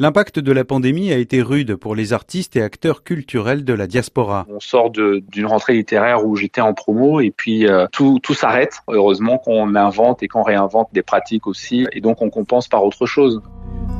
L'impact 0.00 0.38
de 0.38 0.50
la 0.52 0.64
pandémie 0.64 1.12
a 1.12 1.18
été 1.18 1.42
rude 1.42 1.76
pour 1.76 1.94
les 1.94 2.14
artistes 2.14 2.56
et 2.56 2.62
acteurs 2.62 3.04
culturels 3.04 3.66
de 3.66 3.74
la 3.74 3.86
diaspora. 3.86 4.46
On 4.48 4.58
sort 4.58 4.88
d'une 4.88 5.44
rentrée 5.44 5.74
littéraire 5.74 6.24
où 6.24 6.36
j'étais 6.36 6.62
en 6.62 6.72
promo 6.72 7.20
et 7.20 7.30
puis 7.30 7.66
euh, 7.66 7.86
tout, 7.92 8.18
tout 8.22 8.32
s'arrête. 8.32 8.78
Heureusement 8.88 9.36
qu'on 9.36 9.74
invente 9.74 10.22
et 10.22 10.28
qu'on 10.28 10.42
réinvente 10.42 10.88
des 10.94 11.02
pratiques 11.02 11.46
aussi 11.46 11.86
et 11.92 12.00
donc 12.00 12.22
on 12.22 12.30
compense 12.30 12.66
par 12.66 12.82
autre 12.82 13.04
chose. 13.04 13.42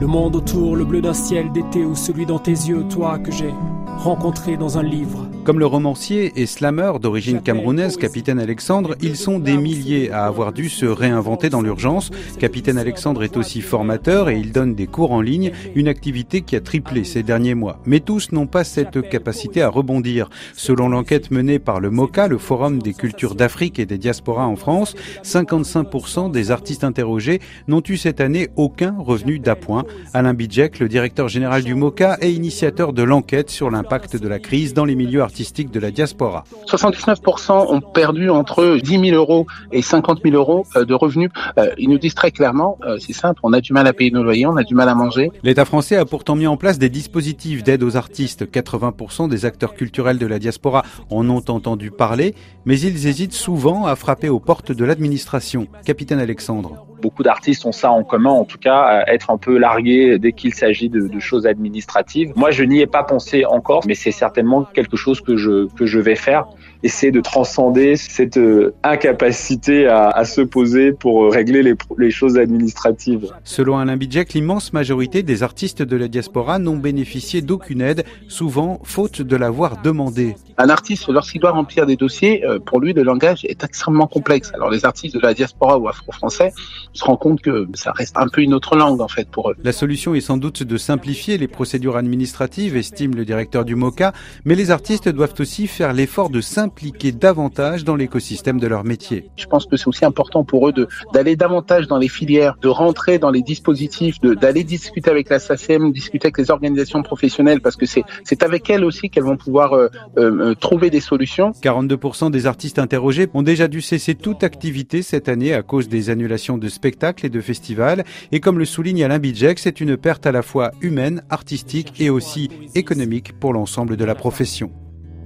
Le 0.00 0.06
monde 0.06 0.36
autour, 0.36 0.76
le 0.76 0.84
bleu 0.84 1.00
d'un 1.00 1.14
ciel 1.14 1.50
d'été 1.50 1.84
ou 1.84 1.96
celui 1.96 2.26
dans 2.26 2.38
tes 2.38 2.52
yeux, 2.52 2.84
toi 2.88 3.18
que 3.18 3.32
j'ai 3.32 3.52
rencontré 3.96 4.56
dans 4.56 4.78
un 4.78 4.82
livre. 4.82 5.26
Comme 5.44 5.58
le 5.58 5.66
romancier 5.66 6.32
et 6.36 6.44
slammer 6.44 6.92
d'origine 7.00 7.40
camerounaise 7.40 7.96
Capitaine 7.96 8.38
Alexandre, 8.38 8.96
ils 9.00 9.16
sont 9.16 9.38
des 9.38 9.56
milliers 9.56 10.10
à 10.10 10.26
avoir 10.26 10.52
dû 10.52 10.68
se 10.68 10.84
réinventer 10.84 11.48
dans 11.48 11.62
l'urgence. 11.62 12.10
Capitaine 12.38 12.76
Alexandre 12.76 13.22
est 13.22 13.38
aussi 13.38 13.62
formateur 13.62 14.28
et 14.28 14.38
il 14.38 14.52
donne 14.52 14.74
des 14.74 14.86
cours 14.86 15.12
en 15.12 15.22
ligne, 15.22 15.52
une 15.74 15.88
activité 15.88 16.42
qui 16.42 16.54
a 16.54 16.60
triplé 16.60 17.02
ces 17.04 17.22
derniers 17.22 17.54
mois. 17.54 17.80
Mais 17.86 18.00
tous 18.00 18.30
n'ont 18.30 18.46
pas 18.46 18.62
cette 18.62 19.08
capacité 19.08 19.62
à 19.62 19.70
rebondir. 19.70 20.28
Selon 20.54 20.90
l'enquête 20.90 21.30
menée 21.30 21.58
par 21.58 21.80
le 21.80 21.88
MOCA, 21.88 22.28
le 22.28 22.36
Forum 22.36 22.82
des 22.82 22.92
cultures 22.92 23.34
d'Afrique 23.34 23.78
et 23.78 23.86
des 23.86 23.96
diasporas 23.96 24.44
en 24.44 24.56
France, 24.56 24.96
55% 25.24 26.30
des 26.30 26.50
artistes 26.50 26.84
interrogés 26.84 27.40
n'ont 27.68 27.82
eu 27.88 27.96
cette 27.96 28.20
année 28.20 28.48
aucun 28.56 28.94
revenu 28.98 29.38
d'appoint. 29.38 29.84
Alain 30.12 30.34
Bidjek, 30.34 30.78
le 30.78 30.88
directeur 30.88 31.28
général 31.28 31.64
du 31.64 31.74
MOCA 31.74 32.18
et 32.20 32.30
initiateur 32.30 32.92
de 32.92 33.02
l'enquête 33.02 33.48
sur 33.48 33.70
l'impact 33.78 34.16
de 34.16 34.26
la 34.26 34.40
crise 34.40 34.74
dans 34.74 34.84
les 34.84 34.96
milieux 34.96 35.22
artistiques 35.22 35.70
de 35.70 35.78
la 35.78 35.92
diaspora. 35.92 36.42
79% 36.66 37.72
ont 37.72 37.80
perdu 37.80 38.28
entre 38.28 38.78
10 38.82 39.10
000 39.10 39.16
euros 39.16 39.46
et 39.70 39.82
50 39.82 40.20
000 40.24 40.34
euros 40.34 40.66
euh, 40.74 40.84
de 40.84 40.94
revenus. 40.94 41.30
Euh, 41.58 41.70
ils 41.78 41.88
nous 41.88 41.98
disent 41.98 42.16
très 42.16 42.32
clairement, 42.32 42.76
euh, 42.84 42.98
c'est 42.98 43.12
simple, 43.12 43.38
on 43.44 43.52
a 43.52 43.60
du 43.60 43.72
mal 43.72 43.86
à 43.86 43.92
payer 43.92 44.10
nos 44.10 44.24
loyers, 44.24 44.46
on 44.46 44.56
a 44.56 44.64
du 44.64 44.74
mal 44.74 44.88
à 44.88 44.96
manger. 44.96 45.30
L'État 45.44 45.64
français 45.64 45.94
a 45.96 46.04
pourtant 46.04 46.34
mis 46.34 46.48
en 46.48 46.56
place 46.56 46.78
des 46.78 46.88
dispositifs 46.88 47.62
d'aide 47.62 47.84
aux 47.84 47.96
artistes. 47.96 48.50
80% 48.50 49.28
des 49.28 49.44
acteurs 49.44 49.74
culturels 49.74 50.18
de 50.18 50.26
la 50.26 50.40
diaspora 50.40 50.82
en 51.10 51.28
ont 51.30 51.44
entendu 51.48 51.92
parler, 51.92 52.34
mais 52.64 52.80
ils 52.80 53.06
hésitent 53.06 53.32
souvent 53.32 53.86
à 53.86 53.94
frapper 53.94 54.28
aux 54.28 54.40
portes 54.40 54.72
de 54.72 54.84
l'administration. 54.84 55.68
Capitaine 55.84 56.18
Alexandre. 56.18 56.87
Beaucoup 57.00 57.22
d'artistes 57.22 57.64
ont 57.66 57.72
ça 57.72 57.90
en 57.90 58.04
commun, 58.04 58.30
en 58.30 58.44
tout 58.44 58.58
cas, 58.58 59.04
être 59.06 59.30
un 59.30 59.38
peu 59.38 59.58
largués 59.58 60.18
dès 60.18 60.32
qu'il 60.32 60.54
s'agit 60.54 60.88
de, 60.88 61.08
de, 61.08 61.20
choses 61.20 61.46
administratives. 61.46 62.32
Moi, 62.36 62.50
je 62.50 62.64
n'y 62.64 62.80
ai 62.80 62.86
pas 62.86 63.02
pensé 63.02 63.44
encore, 63.44 63.82
mais 63.86 63.94
c'est 63.94 64.10
certainement 64.10 64.64
quelque 64.64 64.96
chose 64.96 65.20
que 65.20 65.36
je, 65.36 65.66
que 65.74 65.86
je 65.86 65.98
vais 65.98 66.16
faire 66.16 66.46
essayer 66.82 67.10
de 67.10 67.20
transcender 67.20 67.96
cette 67.96 68.36
euh, 68.36 68.74
incapacité 68.82 69.86
à, 69.86 70.08
à 70.08 70.24
se 70.24 70.40
poser 70.40 70.92
pour 70.92 71.24
euh, 71.24 71.28
régler 71.28 71.62
les, 71.62 71.74
les, 71.98 72.10
choses 72.10 72.38
administratives. 72.38 73.32
Selon 73.44 73.78
Alain 73.78 73.96
Bidjek, 73.96 74.32
l'immense 74.34 74.72
majorité 74.72 75.22
des 75.22 75.42
artistes 75.42 75.82
de 75.82 75.96
la 75.96 76.08
diaspora 76.08 76.58
n'ont 76.58 76.76
bénéficié 76.76 77.42
d'aucune 77.42 77.80
aide, 77.80 78.04
souvent 78.28 78.80
faute 78.84 79.22
de 79.22 79.36
l'avoir 79.36 79.82
demandé. 79.82 80.36
Un 80.56 80.68
artiste, 80.68 81.08
lorsqu'il 81.08 81.40
doit 81.40 81.50
remplir 81.50 81.86
des 81.86 81.96
dossiers, 81.96 82.44
euh, 82.44 82.58
pour 82.58 82.80
lui, 82.80 82.92
le 82.92 83.02
langage 83.02 83.44
est 83.44 83.62
extrêmement 83.64 84.06
complexe. 84.06 84.50
Alors 84.54 84.70
les 84.70 84.84
artistes 84.84 85.14
de 85.14 85.20
la 85.20 85.34
diaspora 85.34 85.78
ou 85.78 85.88
afro-français 85.88 86.52
se 86.92 87.04
rendent 87.04 87.18
compte 87.18 87.40
que 87.40 87.68
ça 87.74 87.92
reste 87.92 88.16
un 88.16 88.28
peu 88.28 88.42
une 88.42 88.54
autre 88.54 88.76
langue 88.76 89.00
en 89.00 89.08
fait 89.08 89.28
pour 89.28 89.50
eux. 89.50 89.56
La 89.62 89.72
solution 89.72 90.14
est 90.14 90.20
sans 90.20 90.36
doute 90.36 90.62
de 90.62 90.76
simplifier 90.76 91.38
les 91.38 91.48
procédures 91.48 91.96
administratives, 91.96 92.76
estime 92.76 93.14
le 93.14 93.24
directeur 93.24 93.64
du 93.64 93.74
MOCA, 93.74 94.12
mais 94.44 94.54
les 94.54 94.70
artistes 94.70 95.08
doivent 95.08 95.34
aussi 95.38 95.66
faire 95.66 95.92
l'effort 95.92 96.30
de 96.30 96.40
simplifier 96.40 96.67
impliquer 96.68 97.12
davantage 97.12 97.82
dans 97.84 97.96
l'écosystème 97.96 98.60
de 98.60 98.66
leur 98.66 98.84
métier. 98.84 99.30
Je 99.36 99.46
pense 99.46 99.64
que 99.64 99.76
c'est 99.78 99.88
aussi 99.88 100.04
important 100.04 100.44
pour 100.44 100.68
eux 100.68 100.74
d'aller 101.14 101.34
davantage 101.34 101.86
dans 101.86 101.96
les 101.96 102.08
filières, 102.08 102.56
de 102.60 102.68
rentrer 102.68 103.18
dans 103.18 103.30
les 103.30 103.42
dispositifs, 103.42 104.20
d'aller 104.20 104.64
discuter 104.64 105.10
avec 105.10 105.30
la 105.30 105.38
SACEM, 105.38 105.92
discuter 105.92 106.26
avec 106.26 106.38
les 106.38 106.50
organisations 106.50 107.02
professionnelles, 107.02 107.62
parce 107.62 107.76
que 107.76 107.86
c'est 107.86 108.42
avec 108.42 108.68
elles 108.68 108.84
aussi 108.84 109.08
qu'elles 109.08 109.24
vont 109.24 109.38
pouvoir 109.38 109.72
euh, 109.72 109.88
euh, 110.18 110.54
trouver 110.54 110.90
des 110.90 111.00
solutions. 111.00 111.52
42% 111.62 112.30
des 112.30 112.46
artistes 112.46 112.78
interrogés 112.78 113.28
ont 113.32 113.42
déjà 113.42 113.66
dû 113.66 113.80
cesser 113.80 114.14
toute 114.14 114.44
activité 114.44 115.00
cette 115.02 115.28
année 115.28 115.54
à 115.54 115.62
cause 115.62 115.88
des 115.88 116.10
annulations 116.10 116.58
de 116.58 116.68
spectacles 116.68 117.24
et 117.24 117.30
de 117.30 117.40
festivals. 117.40 118.04
Et 118.30 118.40
comme 118.40 118.58
le 118.58 118.66
souligne 118.66 119.04
Alain 119.04 119.18
Bidjek, 119.18 119.58
c'est 119.58 119.80
une 119.80 119.96
perte 119.96 120.26
à 120.26 120.32
la 120.32 120.42
fois 120.42 120.72
humaine, 120.82 121.22
artistique 121.30 121.94
et 121.98 122.10
aussi 122.10 122.50
économique 122.74 123.38
pour 123.40 123.54
l'ensemble 123.54 123.96
de 123.96 124.04
la 124.04 124.14
profession. 124.14 124.70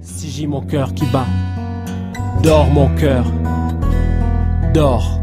Si 0.03 0.29
j'ai 0.29 0.47
mon 0.47 0.59
cœur 0.59 0.93
qui 0.93 1.05
bat, 1.05 1.25
dors 2.43 2.67
mon 2.67 2.93
cœur, 2.95 3.25
dors. 4.73 5.22